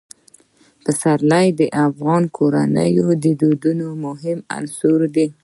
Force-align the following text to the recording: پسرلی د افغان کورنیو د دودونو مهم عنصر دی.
پسرلی 0.83 1.47
د 1.59 1.61
افغان 1.85 2.23
کورنیو 2.37 3.07
د 3.23 3.25
دودونو 3.41 3.87
مهم 4.05 4.39
عنصر 4.57 4.99
دی. 5.15 5.27